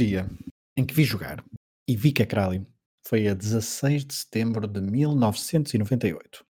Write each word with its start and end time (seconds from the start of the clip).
Dia 0.00 0.26
em 0.74 0.82
que 0.82 0.94
vi 0.94 1.04
jogar 1.04 1.44
e 1.86 1.94
vi 1.94 2.10
que 2.10 2.22
a 2.22 2.26
foi 3.06 3.28
a 3.28 3.34
16 3.34 4.06
de 4.06 4.14
setembro 4.14 4.66
de 4.66 4.80
1998. 4.80 6.42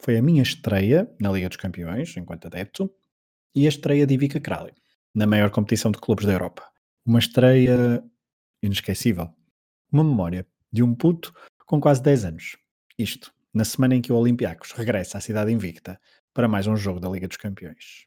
Foi 0.00 0.16
a 0.16 0.22
minha 0.22 0.44
estreia 0.44 1.12
na 1.20 1.32
Liga 1.32 1.48
dos 1.48 1.56
Campeões, 1.56 2.16
enquanto 2.16 2.46
adepto, 2.46 2.88
e 3.52 3.66
a 3.66 3.68
estreia 3.68 4.06
de 4.06 4.14
Ivica 4.14 4.38
Kralj, 4.38 4.72
na 5.12 5.26
maior 5.26 5.50
competição 5.50 5.90
de 5.90 5.98
clubes 5.98 6.26
da 6.26 6.32
Europa. 6.34 6.62
Uma 7.04 7.18
estreia 7.18 8.04
inesquecível. 8.62 9.34
Uma 9.90 10.04
memória 10.04 10.46
de 10.70 10.84
um 10.84 10.94
puto 10.94 11.34
com 11.66 11.80
quase 11.80 12.00
10 12.00 12.24
anos. 12.26 12.56
Isto, 12.96 13.34
na 13.52 13.64
semana 13.64 13.96
em 13.96 14.00
que 14.00 14.12
o 14.12 14.16
Olympiacos 14.16 14.70
regressa 14.70 15.18
à 15.18 15.20
cidade 15.20 15.50
invicta 15.50 16.00
para 16.32 16.46
mais 16.46 16.68
um 16.68 16.76
jogo 16.76 17.00
da 17.00 17.08
Liga 17.08 17.26
dos 17.26 17.36
Campeões. 17.36 18.06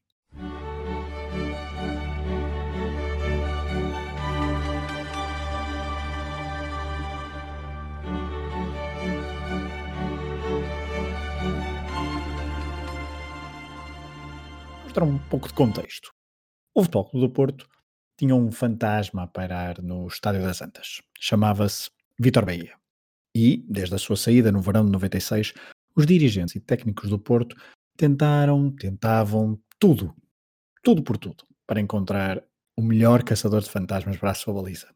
Mostrar 14.99 15.03
um 15.03 15.17
pouco 15.29 15.47
de 15.47 15.53
contexto. 15.53 16.11
O 16.75 16.83
Futebol 16.83 17.05
Clube 17.05 17.27
do 17.27 17.33
Porto 17.33 17.67
tinha 18.17 18.35
um 18.35 18.51
fantasma 18.51 19.23
a 19.23 19.27
pairar 19.27 19.81
no 19.81 20.07
Estádio 20.07 20.41
das 20.41 20.61
Antas. 20.61 21.01
Chamava-se 21.19 21.89
Vitor 22.19 22.45
Bahia. 22.45 22.73
E, 23.35 23.63
desde 23.69 23.95
a 23.95 23.97
sua 23.97 24.17
saída 24.17 24.51
no 24.51 24.61
verão 24.61 24.85
de 24.85 24.91
96, 24.91 25.53
os 25.95 26.05
dirigentes 26.05 26.55
e 26.55 26.59
técnicos 26.59 27.09
do 27.09 27.19
Porto 27.19 27.55
tentaram, 27.95 28.71
tentavam 28.71 29.59
tudo, 29.77 30.13
tudo 30.83 31.03
por 31.03 31.17
tudo, 31.17 31.45
para 31.65 31.79
encontrar 31.79 32.43
o 32.75 32.81
melhor 32.81 33.23
caçador 33.23 33.61
de 33.61 33.69
fantasmas 33.69 34.17
para 34.17 34.31
a 34.31 34.35
sua 34.35 34.53
baliza. 34.53 34.87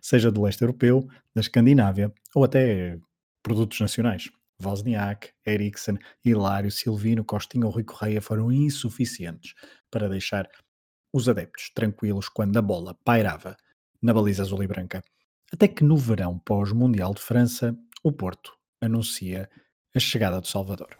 Seja 0.00 0.30
do 0.30 0.42
leste 0.42 0.62
europeu, 0.62 1.06
da 1.34 1.40
Escandinávia 1.40 2.12
ou 2.34 2.44
até 2.44 2.98
produtos 3.42 3.80
nacionais. 3.80 4.30
Wozniak, 4.62 5.32
Eriksen, 5.44 5.98
Hilário, 6.24 6.70
Silvino, 6.70 7.24
Costinha 7.24 7.66
ou 7.66 7.72
Rui 7.72 7.84
Correia 7.84 8.20
foram 8.20 8.52
insuficientes 8.52 9.54
para 9.90 10.08
deixar 10.08 10.48
os 11.12 11.28
adeptos 11.28 11.70
tranquilos 11.74 12.28
quando 12.28 12.56
a 12.56 12.62
bola 12.62 12.94
pairava 13.04 13.56
na 14.00 14.14
baliza 14.14 14.42
azul 14.42 14.62
e 14.62 14.66
branca. 14.66 15.02
Até 15.52 15.68
que 15.68 15.84
no 15.84 15.96
verão 15.96 16.38
pós-Mundial 16.38 17.12
de 17.12 17.20
França, 17.20 17.76
o 18.02 18.10
Porto 18.10 18.56
anuncia 18.80 19.48
a 19.94 20.00
chegada 20.00 20.40
do 20.40 20.46
Salvador. 20.46 20.96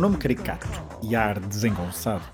Nome 0.00 0.16
caricato 0.16 0.66
e 1.02 1.14
ar 1.14 1.38
desengonçado, 1.38 2.24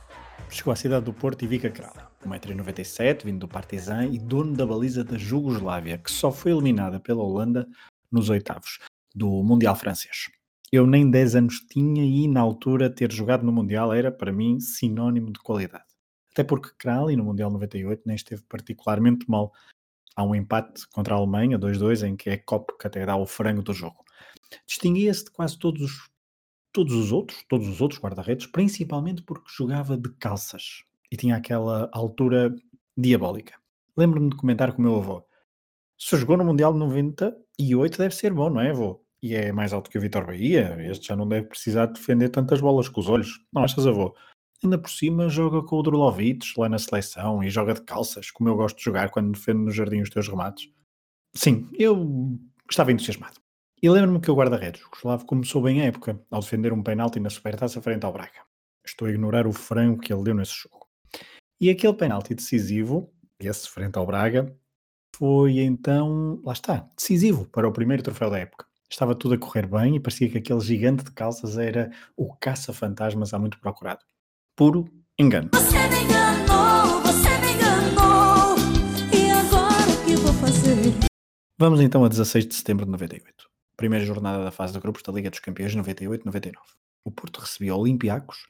chegou 0.49 0.73
à 0.73 0.77
cidade 0.77 1.05
do 1.05 1.13
Porto 1.13 1.45
e 1.45 1.49
Vika 1.49 1.69
Kral, 1.69 1.97
1,97m, 2.25 3.25
vindo 3.25 3.41
do 3.41 3.49
Partizan 3.49 4.07
e 4.07 4.21
dono 4.21 4.55
da 4.55 4.65
baliza 4.65 5.03
da 5.03 5.19
Jugoslávia, 5.19 5.99
que 5.99 6.13
só 6.13 6.31
foi 6.31 6.53
eliminada 6.53 7.01
pela 7.01 7.25
Holanda 7.25 7.67
nos 8.09 8.31
oitavos 8.31 8.79
do 9.13 9.43
Mundial 9.43 9.75
francês. 9.75 10.31
Eu 10.71 10.87
nem 10.87 11.11
10 11.11 11.35
anos 11.35 11.59
tinha 11.69 12.05
e 12.05 12.29
na 12.29 12.41
altura 12.41 12.89
ter 12.89 13.11
jogado 13.11 13.45
no 13.45 13.51
Mundial 13.51 13.93
era 13.93 14.13
para 14.13 14.33
mim 14.33 14.61
sinónimo 14.61 15.33
de 15.33 15.41
qualidade. 15.41 15.87
Até 16.31 16.45
porque 16.45 16.71
Krali 16.79 17.17
no 17.17 17.25
Mundial 17.25 17.51
98 17.51 18.03
nem 18.07 18.15
esteve 18.15 18.43
particularmente 18.49 19.29
mal. 19.29 19.53
Há 20.15 20.23
um 20.23 20.37
empate 20.37 20.87
contra 20.93 21.17
a 21.17 21.19
Alemanha, 21.19 21.59
2-2, 21.59 22.07
em 22.07 22.15
que 22.15 22.31
é 22.31 22.37
Kopp 22.37 22.79
que 22.79 22.87
até 22.87 23.05
dá 23.05 23.17
o 23.17 23.27
frango 23.27 23.63
do 23.63 23.75
jogo. 23.75 24.05
Distinguia-se 24.69 25.25
de 25.25 25.33
quase 25.33 25.59
todos 25.59 25.83
os 25.83 26.16
todos 26.77 26.93
os 26.93 27.11
outros, 27.11 27.43
todos 27.49 27.67
os 27.67 27.81
outros 27.81 27.99
guarda-redes, 27.99 28.47
principalmente 28.47 29.23
porque 29.23 29.51
jogava 29.57 29.97
de 29.97 30.11
calças 30.17 30.85
e 31.11 31.17
tinha 31.17 31.35
aquela 31.35 31.89
altura 31.91 32.55
diabólica. 32.95 33.55
Lembro-me 33.97 34.29
de 34.29 34.37
comentar 34.37 34.73
com 34.73 34.81
o 34.81 34.83
meu 34.83 34.97
avô: 34.97 35.25
se 35.99 36.15
jogou 36.19 36.37
no 36.37 36.45
Mundial 36.45 36.75
de 36.75 36.79
98, 36.79 37.97
deve 37.97 38.15
ser 38.15 38.31
bom, 38.31 38.51
não 38.51 38.61
é, 38.61 38.73
avô? 38.73 39.03
E 39.23 39.35
é 39.35 39.51
mais 39.53 39.73
alto 39.73 39.89
que 39.89 39.97
o 39.97 40.01
Vitor 40.01 40.27
Bahia. 40.27 40.77
Este 40.91 41.07
já 41.07 41.17
não 41.17 41.27
deve 41.27 41.47
precisar 41.47 41.87
defender 41.87 42.29
tantas 42.29 42.61
bolas 42.61 42.91
com 42.91 43.01
os 43.01 43.09
olhos. 43.09 43.41
Não 43.51 43.65
achas, 43.65 43.87
avô? 43.87 44.15
Ainda 44.63 44.77
por 44.77 44.91
cima 44.91 45.31
joga 45.31 45.63
com 45.63 45.77
o 45.77 45.83
Drulovic 45.83 46.47
lá 46.59 46.69
na 46.69 46.79
seleção 46.79 47.43
e 47.43 47.49
joga 47.49 47.73
de 47.73 47.81
calças, 47.81 48.31
como 48.31 48.51
eu 48.51 48.57
gosto 48.57 48.77
de 48.77 48.85
jogar 48.85 49.09
quando 49.09 49.33
defendo 49.33 49.61
no 49.61 49.71
jardim 49.71 50.03
os 50.03 50.11
teus 50.11 50.29
remates. 50.29 50.71
Sim, 51.35 51.71
eu 51.73 52.39
estava 52.71 52.93
entusiasmado. 52.93 53.46
E 53.83 53.91
lembro-me 53.91 54.21
que 54.21 54.31
o 54.31 54.35
guarda-redes, 54.35 54.83
o 54.83 54.97
Slavo, 54.97 55.27
começou 55.27 55.61
bem 55.61 55.83
a 55.83 55.85
época, 55.85 56.19
ao 56.31 56.41
defender 56.41 56.73
um 56.73 56.83
penalti 56.83 57.21
na 57.21 57.29
supertaça 57.29 57.81
frente 57.83 58.07
ao 58.07 58.13
Braga. 58.13 58.41
Estou 58.83 59.07
a 59.07 59.11
ignorar 59.11 59.47
o 59.47 59.53
frango 59.53 60.01
que 60.01 60.11
ele 60.11 60.23
deu 60.23 60.35
nesse 60.35 60.55
jogo. 60.55 60.87
E 61.61 61.69
aquele 61.69 61.93
penalti 61.93 62.35
decisivo, 62.35 63.13
esse 63.39 63.69
frente 63.69 63.99
ao 63.99 64.07
Braga, 64.07 64.51
foi 65.15 65.59
então, 65.59 66.41
lá 66.43 66.55
está, 66.55 66.89
decisivo 66.97 67.47
para 67.51 67.69
o 67.69 67.73
primeiro 67.73 68.03
troféu 68.03 68.31
da 68.31 68.39
época. 68.39 68.67
Estava 68.91 69.15
tudo 69.15 69.35
a 69.35 69.39
correr 69.39 69.67
bem 69.67 69.97
e 69.97 70.01
parecia 70.01 70.31
que 70.31 70.39
aquele 70.39 70.61
gigante 70.61 71.05
de 71.05 71.11
calças 71.11 71.59
era 71.59 71.91
o 72.17 72.35
caça-fantasmas 72.35 73.35
há 73.35 73.39
muito 73.39 73.61
procurado. 73.61 74.01
Puro 74.57 74.87
engano. 75.19 75.51
Você 75.53 75.77
me 75.89 76.05
enganou, 76.05 77.03
você 77.03 77.29
me 77.41 77.53
enganou, 77.53 78.57
e 79.13 79.31
agora 79.31 79.91
o 79.91 80.05
que 80.07 80.17
vou 80.17 80.33
fazer? 80.33 80.95
Vamos 81.59 81.83
então 81.83 82.05
a 82.07 82.09
16 82.09 82.47
de 82.47 82.55
setembro 82.55 82.87
de 82.87 82.93
98 82.93 83.56
primeira 83.77 84.05
jornada 84.05 84.43
da 84.43 84.51
fase 84.51 84.73
de 84.73 84.81
grupos 84.81 85.03
da 85.03 85.13
Liga 85.13 85.31
dos 85.31 85.41
Campeões 85.41 85.75
98-99. 85.77 86.55
O 87.05 87.11
Porto 87.11 87.41
recebia 87.41 87.75
Olympiacos 87.75 88.49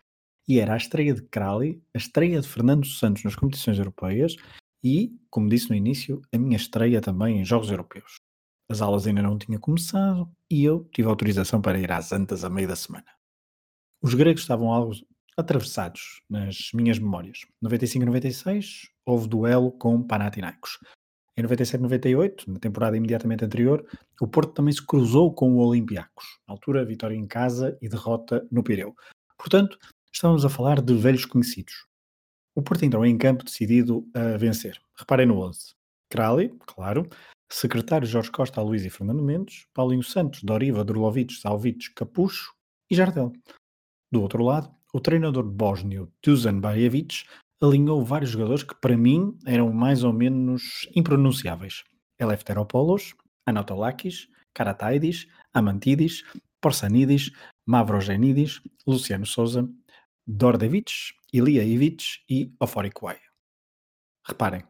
e 0.49 0.61
era 0.61 0.75
a 0.75 0.77
estreia 0.77 1.13
de 1.13 1.23
Crowley, 1.23 1.83
a 1.95 1.99
estreia 1.99 2.41
de 2.41 2.49
Fernando 2.49 2.87
Santos 2.87 3.25
nas 3.25 3.35
competições 3.35 3.79
europeias 3.79 4.37
e, 4.83 5.19
como 5.29 5.49
disse 5.49 5.69
no 5.69 5.77
início, 5.77 6.23
a 6.33 6.39
minha 6.39 6.57
estreia 6.57 7.01
também 7.01 7.41
em 7.41 7.45
Jogos 7.45 7.71
Europeus. 7.71 8.21
As 8.71 8.81
aulas 8.81 9.07
ainda 9.07 9.23
não 9.23 9.39
tinham 9.39 9.61
começado 9.61 10.31
e 10.51 10.65
eu 10.65 10.89
tive 10.93 11.09
autorização 11.09 11.61
para 11.61 11.79
ir 11.79 11.91
às 11.91 12.13
Antas 12.13 12.45
a 12.45 12.51
meio 12.51 12.69
da 12.69 12.77
semana. 12.77 13.07
Os 14.03 14.15
gregos 14.15 14.43
estavam 14.43 14.73
algo 14.73 14.93
atravessados 15.37 16.23
nas 16.31 16.71
minhas 16.73 16.99
memórias. 16.99 17.41
95-96 17.63 18.89
houve 19.05 19.29
duelo 19.29 19.71
com 19.73 20.03
Panathinaikos. 20.03 20.79
Em 21.39 21.43
97-98, 21.43 22.49
na 22.49 22.59
temporada 22.59 22.97
imediatamente 22.97 23.45
anterior, 23.45 23.87
o 24.21 24.27
Porto 24.27 24.55
também 24.55 24.73
se 24.73 24.85
cruzou 24.85 25.35
com 25.35 25.53
o 25.53 25.59
Olympiacos. 25.59 26.39
Na 26.49 26.55
altura, 26.55 26.85
vitória 26.85 27.15
em 27.15 27.27
casa 27.27 27.77
e 27.83 27.89
derrota 27.89 28.47
no 28.51 28.63
Pireu. 28.63 28.95
Portanto, 29.37 29.79
estamos 30.11 30.47
a 30.47 30.49
falar 30.49 30.81
de 30.81 30.95
velhos 30.95 31.27
conhecidos. 31.27 31.87
O 32.55 32.63
Porto 32.63 32.85
entrou 32.85 33.05
em 33.05 33.19
campo 33.19 33.45
decidido 33.45 34.09
a 34.15 34.39
vencer. 34.39 34.81
Reparem 34.99 35.27
no 35.27 35.39
11. 35.41 35.75
Crowley, 36.09 36.55
claro, 36.67 37.07
secretário 37.53 38.07
Jorge 38.07 38.31
Costa, 38.31 38.63
Luís 38.63 38.85
e 38.87 38.91
Fernando 38.91 39.23
Mendes, 39.23 39.67
Paulinho 39.75 40.03
Santos, 40.03 40.43
Doriva, 40.43 40.85
Drulovic, 40.85 41.35
Salvic, 41.35 41.93
Capucho 41.95 42.55
e 42.91 42.95
Jardel. 42.95 43.33
Do 44.11 44.23
outro 44.23 44.43
lado, 44.43 44.75
o 44.95 45.01
treinador 45.01 45.45
bósnio 45.45 46.11
Dusan 46.23 46.61
Bajevic 46.61 47.25
alinhou 47.61 48.05
vários 48.05 48.31
jogadores 48.31 48.63
que 48.63 48.75
para 48.75 48.97
mim 48.97 49.37
eram 49.47 49.73
mais 49.73 50.05
ou 50.05 50.13
menos 50.13 50.89
impronunciáveis. 50.95 51.85
Elefteropoulos, 52.19 53.15
Anatolakis, 53.47 54.29
Karataidis, 54.55 55.27
Amantidis, 55.53 56.25
Porsanidis, 56.61 57.31
Mavrogenidis, 57.67 58.61
Luciano 58.87 59.27
Souza, 59.27 59.69
Dordevic, 60.27 61.15
Ilia 61.33 61.63
Ivic 61.63 62.21
e 62.29 62.53
Oforikuai. 62.59 63.19
Reparem, 64.27 64.63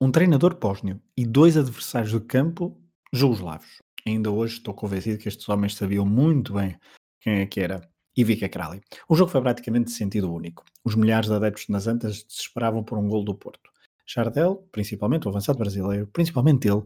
um 0.00 0.10
treinador 0.10 0.56
pósnio 0.56 1.00
e 1.16 1.24
dois 1.24 1.56
adversários 1.56 2.12
de 2.12 2.20
campo 2.20 2.76
jugoslavos. 3.12 3.78
Ainda 4.06 4.30
hoje 4.30 4.54
estou 4.54 4.74
convencido 4.74 5.18
que 5.18 5.28
estes 5.28 5.48
homens 5.48 5.76
sabiam 5.76 6.04
muito 6.04 6.54
bem 6.54 6.78
quem 7.20 7.40
é 7.40 7.46
que 7.46 7.60
era 7.60 7.88
e 8.16 8.24
Vika 8.24 8.48
Kralj. 8.48 8.80
O 9.08 9.14
jogo 9.14 9.30
foi 9.30 9.40
praticamente 9.40 9.86
de 9.86 9.92
sentido 9.92 10.32
único. 10.32 10.64
Os 10.84 10.94
milhares 10.94 11.28
de 11.28 11.34
adeptos 11.34 11.68
nas 11.68 11.86
Antas 11.86 12.22
desesperavam 12.24 12.82
por 12.82 12.98
um 12.98 13.08
gol 13.08 13.24
do 13.24 13.34
Porto. 13.34 13.70
Jardel, 14.06 14.68
principalmente 14.70 15.26
o 15.26 15.30
avançado 15.30 15.58
brasileiro, 15.58 16.06
principalmente 16.08 16.68
ele, 16.68 16.82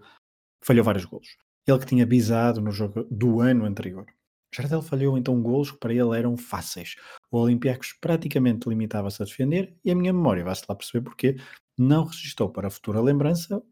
falhou 0.63 0.85
vários 0.85 1.05
golos. 1.05 1.37
Ele 1.67 1.79
que 1.79 1.87
tinha 1.87 2.07
bisado 2.07 2.61
no 2.61 2.71
jogo 2.71 3.05
do 3.11 3.41
ano 3.41 3.65
anterior. 3.65 4.07
Jardel 4.55 4.81
falhou 4.81 5.19
então 5.19 5.43
golos 5.43 5.71
que 5.71 5.79
para 5.79 5.93
ele 5.93 6.17
eram 6.17 6.37
fáceis. 6.37 6.97
O 7.31 7.39
Olympiacos 7.39 7.93
praticamente 7.93 8.69
limitava-se 8.69 9.23
a 9.23 9.27
defender 9.27 9.77
e 9.85 9.91
a 9.91 9.95
minha 9.95 10.13
memória, 10.13 10.45
vai-se 10.45 10.65
lá 10.69 10.75
perceber 10.75 11.05
porquê, 11.05 11.37
não 11.77 12.05
resistou 12.05 12.49
para 12.51 12.69
a 12.69 12.71
futura 12.71 13.01
lembrança 13.01 13.63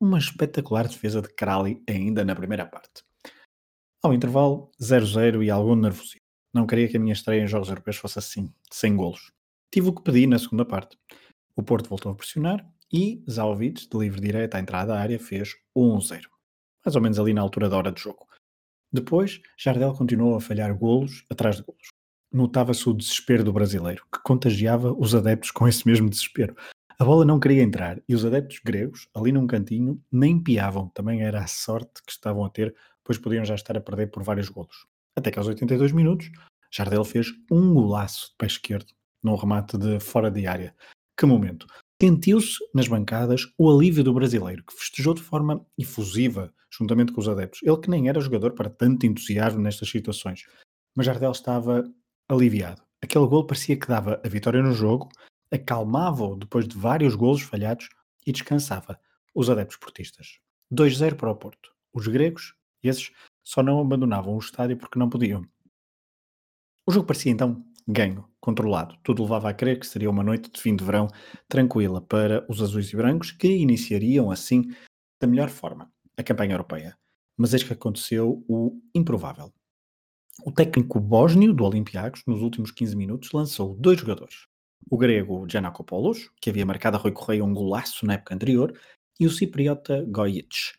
uma 0.00 0.18
espetacular 0.18 0.88
defesa 0.88 1.22
de 1.22 1.28
Crowley 1.28 1.80
ainda 1.88 2.24
na 2.24 2.34
primeira 2.34 2.66
parte. 2.66 3.04
Ao 4.02 4.12
intervalo, 4.12 4.70
0-0 4.80 5.44
e 5.44 5.50
algum 5.50 5.76
nervosismo. 5.76 6.23
Não 6.54 6.68
queria 6.68 6.88
que 6.88 6.96
a 6.96 7.00
minha 7.00 7.12
estreia 7.12 7.42
em 7.42 7.48
Jogos 7.48 7.68
Europeus 7.68 7.96
fosse 7.96 8.18
assim, 8.20 8.48
sem 8.70 8.94
golos. 8.94 9.32
Tive 9.72 9.88
o 9.88 9.92
que 9.92 10.02
pedi 10.02 10.24
na 10.24 10.38
segunda 10.38 10.64
parte. 10.64 10.96
O 11.56 11.64
Porto 11.64 11.88
voltou 11.88 12.12
a 12.12 12.14
pressionar 12.14 12.64
e 12.92 13.24
Zalvic, 13.28 13.88
de 13.88 13.98
livre 13.98 14.20
direto 14.20 14.54
à 14.54 14.60
entrada 14.60 14.92
da 14.92 15.00
área, 15.00 15.18
fez 15.18 15.56
1-0. 15.76 16.22
Mais 16.86 16.94
ou 16.94 17.02
menos 17.02 17.18
ali 17.18 17.34
na 17.34 17.40
altura 17.40 17.68
da 17.68 17.76
hora 17.76 17.90
de 17.90 18.00
jogo. 18.00 18.28
Depois, 18.92 19.40
Jardel 19.58 19.92
continuou 19.94 20.36
a 20.36 20.40
falhar 20.40 20.72
golos 20.78 21.24
atrás 21.28 21.56
de 21.56 21.64
golos. 21.64 21.88
Notava-se 22.32 22.88
o 22.88 22.94
desespero 22.94 23.42
do 23.42 23.52
brasileiro, 23.52 24.06
que 24.12 24.22
contagiava 24.22 24.92
os 24.92 25.12
adeptos 25.12 25.50
com 25.50 25.66
esse 25.66 25.84
mesmo 25.84 26.08
desespero. 26.08 26.54
A 26.96 27.04
bola 27.04 27.24
não 27.24 27.40
queria 27.40 27.64
entrar 27.64 28.00
e 28.08 28.14
os 28.14 28.24
adeptos 28.24 28.60
gregos, 28.64 29.08
ali 29.12 29.32
num 29.32 29.48
cantinho, 29.48 30.00
nem 30.12 30.40
piavam. 30.40 30.88
Também 30.90 31.22
era 31.22 31.40
a 31.40 31.48
sorte 31.48 32.00
que 32.06 32.12
estavam 32.12 32.44
a 32.44 32.50
ter, 32.50 32.72
pois 33.02 33.18
podiam 33.18 33.44
já 33.44 33.56
estar 33.56 33.76
a 33.76 33.80
perder 33.80 34.12
por 34.12 34.22
vários 34.22 34.48
golos. 34.48 34.86
Até 35.16 35.30
que 35.30 35.38
aos 35.38 35.48
82 35.48 35.92
minutos, 35.92 36.30
Jardel 36.72 37.04
fez 37.04 37.28
um 37.50 37.74
golaço 37.74 38.30
de 38.30 38.36
pé 38.36 38.46
esquerdo, 38.46 38.92
num 39.22 39.36
remate 39.36 39.78
de 39.78 40.00
fora 40.00 40.30
de 40.30 40.46
área. 40.46 40.74
Que 41.16 41.26
momento! 41.26 41.66
Sentiu-se 42.02 42.58
nas 42.74 42.88
bancadas 42.88 43.46
o 43.56 43.70
alívio 43.70 44.02
do 44.02 44.12
brasileiro, 44.12 44.64
que 44.64 44.74
festejou 44.74 45.14
de 45.14 45.22
forma 45.22 45.64
efusiva, 45.78 46.52
juntamente 46.70 47.12
com 47.12 47.20
os 47.20 47.28
adeptos. 47.28 47.60
Ele 47.62 47.80
que 47.80 47.88
nem 47.88 48.08
era 48.08 48.20
jogador 48.20 48.52
para 48.52 48.68
tanto 48.68 49.06
entusiasmo 49.06 49.60
nestas 49.60 49.88
situações. 49.88 50.44
Mas 50.94 51.06
Jardel 51.06 51.30
estava 51.30 51.84
aliviado. 52.28 52.82
Aquele 53.02 53.26
gol 53.26 53.46
parecia 53.46 53.78
que 53.78 53.86
dava 53.86 54.20
a 54.24 54.28
vitória 54.28 54.62
no 54.62 54.72
jogo 54.72 55.08
acalmava-o 55.54 56.36
depois 56.36 56.66
de 56.66 56.76
vários 56.76 57.14
golos 57.14 57.42
falhados 57.42 57.88
e 58.26 58.32
descansava 58.32 58.98
os 59.34 59.48
adeptos 59.48 59.76
portistas. 59.76 60.38
2-0 60.72 61.14
para 61.14 61.30
o 61.30 61.36
Porto. 61.36 61.70
Os 61.92 62.06
gregos, 62.08 62.54
esses, 62.82 63.12
só 63.44 63.62
não 63.62 63.78
abandonavam 63.78 64.34
o 64.34 64.38
estádio 64.38 64.76
porque 64.76 64.98
não 64.98 65.10
podiam. 65.10 65.46
O 66.86 66.92
jogo 66.92 67.06
parecia 67.06 67.30
então 67.30 67.64
ganho, 67.86 68.28
controlado. 68.40 68.96
Tudo 69.02 69.22
levava 69.22 69.50
a 69.50 69.54
crer 69.54 69.78
que 69.78 69.86
seria 69.86 70.10
uma 70.10 70.22
noite 70.22 70.50
de 70.50 70.60
fim 70.60 70.74
de 70.74 70.84
verão 70.84 71.08
tranquila 71.48 72.00
para 72.00 72.44
os 72.48 72.62
azuis 72.62 72.92
e 72.92 72.96
brancos, 72.96 73.30
que 73.30 73.48
iniciariam 73.48 74.30
assim 74.30 74.64
da 75.20 75.26
melhor 75.26 75.50
forma 75.50 75.90
a 76.16 76.22
campanha 76.22 76.54
europeia. 76.54 76.96
Mas 77.36 77.52
eis 77.52 77.62
que 77.62 77.72
aconteceu 77.72 78.44
o 78.48 78.80
improvável. 78.94 79.52
O 80.44 80.50
técnico 80.50 80.98
bósnio 80.98 81.52
do 81.52 81.64
Olympiacos, 81.64 82.22
nos 82.26 82.42
últimos 82.42 82.70
15 82.70 82.96
minutos, 82.96 83.32
lançou 83.32 83.76
dois 83.76 84.00
jogadores, 84.00 84.46
o 84.90 84.96
grego 84.96 85.46
Giannakopoulos, 85.48 86.30
que 86.40 86.50
havia 86.50 86.66
marcado 86.66 86.96
a 86.96 87.00
Rui 87.00 87.12
Correia 87.12 87.44
um 87.44 87.54
golaço 87.54 88.04
na 88.04 88.14
época 88.14 88.34
anterior, 88.34 88.78
e 89.18 89.26
o 89.26 89.30
cipriota 89.30 90.04
Gojic. 90.08 90.72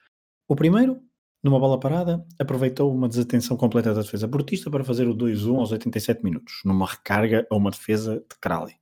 O 0.48 0.56
primeiro, 0.56 1.02
numa 1.46 1.60
bola 1.60 1.80
parada, 1.80 2.26
aproveitou 2.40 2.92
uma 2.92 3.08
desatenção 3.08 3.56
completa 3.56 3.94
da 3.94 4.02
defesa 4.02 4.28
portista 4.28 4.72
para 4.72 4.84
fazer 4.84 5.08
o 5.08 5.14
2-1 5.14 5.60
aos 5.60 5.72
87 5.72 6.24
minutos, 6.24 6.62
numa 6.66 6.88
recarga 6.88 7.46
a 7.52 7.56
uma 7.56 7.70
defesa 7.70 8.16
de 8.16 8.36
Crowley. 8.42 8.74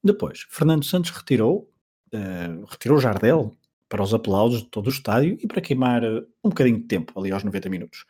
Depois, 0.00 0.46
Fernando 0.48 0.84
Santos 0.84 1.10
retirou, 1.10 1.68
uh, 2.14 2.64
retirou 2.66 3.00
Jardel 3.00 3.50
para 3.88 4.00
os 4.00 4.14
aplausos 4.14 4.62
de 4.62 4.68
todo 4.68 4.86
o 4.86 4.90
estádio 4.90 5.36
e 5.42 5.48
para 5.48 5.60
queimar 5.60 6.04
uh, 6.04 6.24
um 6.44 6.50
bocadinho 6.50 6.78
de 6.78 6.84
tempo, 6.84 7.18
ali 7.18 7.32
aos 7.32 7.42
90 7.42 7.68
minutos. 7.68 8.04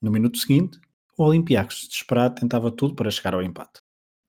No 0.00 0.10
minuto 0.10 0.38
seguinte, 0.38 0.80
o 1.18 1.24
Olympiacos, 1.24 1.86
desesperado, 1.86 2.36
tentava 2.36 2.70
tudo 2.70 2.94
para 2.94 3.10
chegar 3.10 3.34
ao 3.34 3.42
empate. 3.42 3.78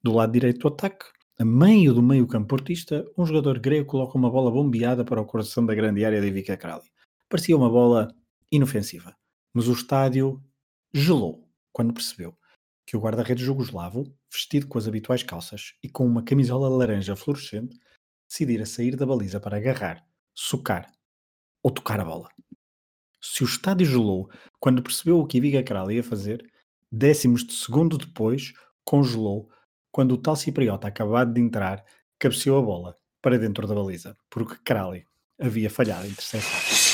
Do 0.03 0.11
lado 0.11 0.33
direito 0.33 0.59
do 0.59 0.67
ataque, 0.67 1.05
a 1.39 1.45
meio 1.45 1.93
do 1.93 2.03
meio 2.03 2.27
campo 2.27 2.49
portista, 2.49 3.05
um 3.17 3.25
jogador 3.25 3.59
grego 3.59 3.85
coloca 3.85 4.17
uma 4.17 4.29
bola 4.29 4.51
bombeada 4.51 5.05
para 5.05 5.21
o 5.21 5.25
coração 5.25 5.65
da 5.65 5.73
grande 5.73 6.03
área 6.03 6.19
de 6.19 6.27
Ivica 6.27 6.57
Krali. 6.57 6.91
Parecia 7.29 7.55
uma 7.55 7.69
bola 7.69 8.13
inofensiva, 8.55 9.15
mas 9.53 9.67
o 9.67 9.73
estádio 9.73 10.43
gelou 10.93 11.47
quando 11.71 11.93
percebeu 11.93 12.37
que 12.85 12.95
o 12.95 12.99
guarda-redes 12.99 13.43
jugoslavo, 13.43 14.05
vestido 14.31 14.67
com 14.67 14.77
as 14.77 14.87
habituais 14.87 15.23
calças 15.23 15.73
e 15.83 15.89
com 15.89 16.05
uma 16.05 16.23
camisola 16.23 16.69
laranja 16.69 17.15
fluorescente, 17.15 17.79
decidira 18.27 18.65
sair 18.65 18.95
da 18.95 19.05
baliza 19.05 19.39
para 19.39 19.57
agarrar, 19.57 20.05
socar 20.33 20.91
ou 21.63 21.71
tocar 21.71 21.99
a 21.99 22.05
bola. 22.05 22.29
Se 23.19 23.43
o 23.43 23.45
estádio 23.45 23.87
gelou 23.87 24.29
quando 24.59 24.83
percebeu 24.83 25.19
o 25.19 25.25
que 25.25 25.37
Ivica 25.37 25.63
Krali 25.63 25.95
ia 25.95 26.03
fazer, 26.03 26.45
décimos 26.91 27.43
de 27.43 27.53
segundo 27.53 27.97
depois 27.97 28.53
congelou 28.83 29.49
quando 29.91 30.13
o 30.13 30.17
tal 30.17 30.35
cipriota 30.35 30.87
acabado 30.87 31.33
de 31.33 31.41
entrar 31.41 31.83
cabeceou 32.19 32.59
a 32.59 32.61
bola 32.61 32.95
para 33.21 33.39
dentro 33.39 33.65
da 33.65 33.73
baliza, 33.73 34.15
porque 34.29 34.57
Crowley 34.63 35.05
havia 35.39 35.69
falhado 35.69 36.03
a 36.03 36.07
interseção. 36.07 36.84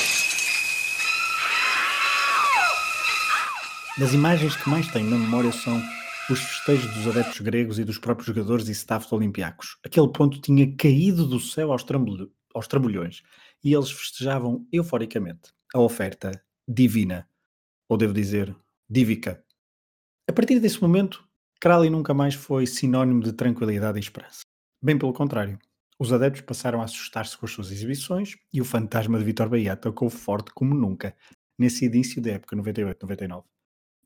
Das 3.98 4.14
imagens 4.14 4.56
que 4.56 4.70
mais 4.70 4.90
tenho 4.90 5.10
na 5.10 5.18
memória 5.18 5.52
são 5.52 5.82
os 6.30 6.40
festejos 6.40 6.94
dos 6.94 7.08
adeptos 7.08 7.42
gregos 7.42 7.78
e 7.78 7.84
dos 7.84 7.98
próprios 7.98 8.26
jogadores 8.26 8.70
e 8.70 8.72
staff 8.72 9.10
do 9.10 9.18
Olympiacos. 9.18 9.78
Aquele 9.84 10.08
ponto 10.08 10.40
tinha 10.40 10.74
caído 10.78 11.28
do 11.28 11.42
céu 11.42 11.74
aos, 11.74 11.86
aos 12.54 12.68
trambolhões 12.68 13.22
e 13.62 13.74
eles 13.74 13.92
festejavam 13.92 14.66
euforicamente 14.72 15.52
a 15.74 15.80
oferta 15.80 16.42
divina, 16.66 17.28
ou 17.90 17.98
devo 17.98 18.14
dizer, 18.14 18.56
dívica. 18.90 19.44
A 20.26 20.32
partir 20.32 20.60
desse 20.62 20.82
momento, 20.82 21.22
Crowley 21.60 21.90
nunca 21.90 22.14
mais 22.14 22.34
foi 22.34 22.66
sinónimo 22.66 23.22
de 23.22 23.34
tranquilidade 23.34 24.00
e 24.00 24.02
esperança. 24.02 24.44
Bem 24.82 24.98
pelo 24.98 25.12
contrário. 25.12 25.60
Os 26.00 26.14
adeptos 26.14 26.42
passaram 26.42 26.82
a 26.82 26.86
assustar-se 26.86 27.38
com 27.38 27.46
as 27.46 27.52
suas 27.52 27.70
exibições 27.70 28.38
e 28.54 28.62
o 28.62 28.66
fantasma 28.66 29.20
de 29.20 29.26
Vitor 29.26 29.50
Bahia 29.50 29.76
tocou 29.76 30.10
forte 30.10 30.50
como 30.56 30.74
nunca 30.74 31.14
nesse 31.60 31.86
início 31.86 32.22
da 32.22 32.32
época 32.32 32.56
98-99. 32.56 33.44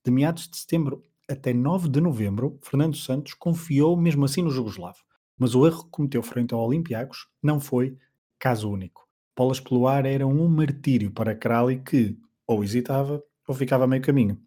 De 0.06 0.12
meados 0.12 0.48
de 0.48 0.56
setembro 0.56 1.04
até 1.28 1.52
9 1.52 1.90
de 1.90 2.00
novembro, 2.00 2.60
Fernando 2.62 2.96
Santos 2.96 3.34
confiou 3.34 3.98
mesmo 3.98 4.24
assim 4.24 4.44
no 4.44 4.52
Jugoslavo, 4.52 5.04
mas 5.36 5.56
o 5.56 5.66
erro 5.66 5.86
que 5.86 5.90
cometeu 5.90 6.22
frente 6.22 6.54
ao 6.54 6.64
Olympiacos 6.64 7.28
não 7.42 7.60
foi 7.60 7.98
caso 8.38 8.70
único. 8.70 9.10
Bolas 9.36 9.60
pelo 9.60 9.88
ar 9.88 10.06
eram 10.06 10.30
um 10.30 10.48
martírio 10.48 11.10
para 11.10 11.36
Crowley 11.36 11.82
que 11.82 12.16
ou 12.46 12.64
hesitava 12.64 13.24
ou 13.48 13.56
ficava 13.56 13.86
a 13.86 13.88
meio 13.88 14.04
caminho, 14.04 14.40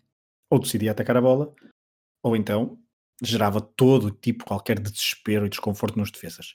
ou 0.48 0.60
decidia 0.60 0.92
atacar 0.92 1.16
a 1.16 1.20
bola, 1.20 1.52
ou 2.22 2.36
então 2.36 2.78
gerava 3.20 3.60
todo 3.60 4.12
tipo 4.12 4.44
qualquer 4.44 4.78
de 4.78 4.92
desespero 4.92 5.44
e 5.44 5.48
desconforto 5.48 5.98
nos 5.98 6.12
defesas. 6.12 6.54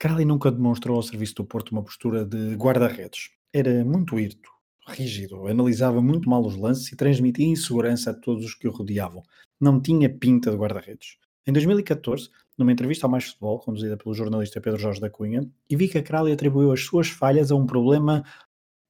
Crowley 0.00 0.24
nunca 0.24 0.50
demonstrou 0.50 0.96
ao 0.96 1.02
serviço 1.04 1.36
do 1.36 1.44
Porto 1.44 1.70
uma 1.70 1.84
postura 1.84 2.24
de 2.24 2.56
guarda-redes. 2.56 3.30
Era 3.52 3.84
muito 3.84 4.18
irto, 4.18 4.50
rígido, 4.86 5.46
analisava 5.46 6.00
muito 6.00 6.28
mal 6.28 6.44
os 6.44 6.56
lances 6.56 6.90
e 6.92 6.96
transmitia 6.96 7.46
insegurança 7.46 8.10
a 8.10 8.14
todos 8.14 8.44
os 8.44 8.54
que 8.54 8.68
o 8.68 8.70
rodeavam. 8.70 9.22
Não 9.60 9.80
tinha 9.80 10.08
pinta 10.08 10.50
de 10.50 10.56
guarda-redes. 10.56 11.18
Em 11.46 11.52
2014, 11.52 12.30
numa 12.56 12.72
entrevista 12.72 13.06
ao 13.06 13.10
Mais 13.10 13.24
Futebol, 13.24 13.58
conduzida 13.58 13.96
pelo 13.96 14.14
jornalista 14.14 14.60
Pedro 14.60 14.78
Jorge 14.78 15.00
da 15.00 15.10
Cunha, 15.10 15.48
e 15.68 15.76
vi 15.76 15.88
que 15.88 15.98
a 15.98 16.02
Crowley 16.02 16.32
atribuiu 16.32 16.72
as 16.72 16.80
suas 16.80 17.08
falhas 17.08 17.50
a 17.50 17.56
um 17.56 17.66
problema 17.66 18.24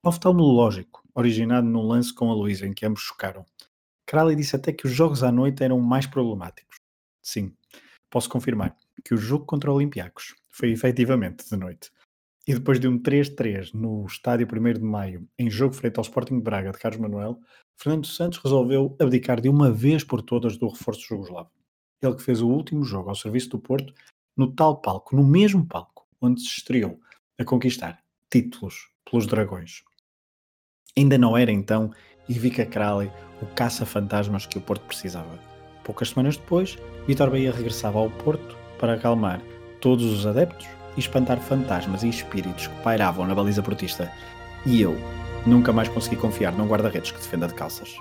oftalmológico, 0.04 1.02
originado 1.14 1.66
num 1.66 1.86
lance 1.86 2.12
com 2.12 2.30
a 2.30 2.34
Luísa, 2.34 2.66
em 2.66 2.72
que 2.72 2.84
ambos 2.86 3.02
chocaram. 3.02 3.44
Crowley 4.06 4.34
disse 4.34 4.56
até 4.56 4.72
que 4.72 4.86
os 4.86 4.92
jogos 4.92 5.22
à 5.22 5.30
noite 5.30 5.62
eram 5.62 5.78
mais 5.78 6.06
problemáticos. 6.06 6.76
Sim, 7.22 7.54
posso 8.10 8.28
confirmar 8.28 8.76
que 9.04 9.14
o 9.14 9.16
jogo 9.16 9.44
contra 9.44 9.70
o 9.70 9.74
Olympiacos 9.74 10.34
foi 10.48 10.70
efetivamente 10.72 11.48
de 11.48 11.56
noite. 11.56 11.90
E 12.50 12.54
depois 12.54 12.80
de 12.80 12.88
um 12.88 12.98
3-3 12.98 13.72
no 13.74 14.04
estádio 14.06 14.44
1 14.44 14.72
de 14.72 14.80
Maio, 14.80 15.24
em 15.38 15.48
jogo 15.48 15.72
frente 15.72 15.98
ao 15.98 16.02
Sporting 16.02 16.38
de 16.38 16.42
Braga 16.42 16.72
de 16.72 16.78
Carlos 16.78 17.00
Manuel, 17.00 17.38
Fernando 17.76 18.08
Santos 18.08 18.40
resolveu 18.42 18.96
abdicar 19.00 19.40
de 19.40 19.48
uma 19.48 19.70
vez 19.70 20.02
por 20.02 20.20
todas 20.20 20.56
do 20.56 20.66
reforço 20.66 21.02
jugoslavo. 21.02 21.52
Ele 22.02 22.16
que 22.16 22.24
fez 22.24 22.42
o 22.42 22.48
último 22.48 22.82
jogo 22.82 23.08
ao 23.08 23.14
serviço 23.14 23.50
do 23.50 23.60
Porto 23.60 23.94
no 24.36 24.52
tal 24.52 24.80
palco, 24.80 25.14
no 25.14 25.22
mesmo 25.22 25.64
palco, 25.64 26.08
onde 26.20 26.40
se 26.40 26.48
estreou 26.48 26.98
a 27.38 27.44
conquistar 27.44 28.02
títulos 28.28 28.88
pelos 29.08 29.28
Dragões. 29.28 29.84
Ainda 30.98 31.16
não 31.16 31.38
era 31.38 31.52
então 31.52 31.92
Ivica 32.28 32.66
Crowley 32.66 33.12
o 33.40 33.46
caça-fantasmas 33.54 34.44
que 34.44 34.58
o 34.58 34.60
Porto 34.60 34.84
precisava. 34.86 35.38
Poucas 35.84 36.08
semanas 36.08 36.36
depois, 36.36 36.76
Vitor 37.06 37.30
Bahia 37.30 37.52
regressava 37.52 38.00
ao 38.00 38.10
Porto 38.10 38.56
para 38.76 38.94
acalmar 38.94 39.40
todos 39.80 40.04
os 40.04 40.26
adeptos 40.26 40.79
e 40.96 41.00
espantar 41.00 41.38
fantasmas 41.38 42.02
e 42.02 42.08
espíritos 42.08 42.66
que 42.66 42.82
pairavam 42.82 43.26
na 43.26 43.34
baliza 43.34 43.62
portista. 43.62 44.10
E 44.66 44.80
eu 44.80 44.96
nunca 45.46 45.72
mais 45.72 45.88
consegui 45.88 46.16
confiar 46.16 46.52
num 46.52 46.66
guarda-redes 46.66 47.10
que 47.10 47.18
defenda 47.18 47.48
de 47.48 47.54
calças. 47.54 47.96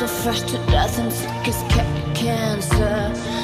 So 0.00 0.06
fresh 0.06 0.40
to 0.40 0.56
death 0.72 0.98
and 0.98 1.12
sick 1.12 1.28
as 1.46 1.62
ca- 1.70 2.12
cancer. 2.14 3.39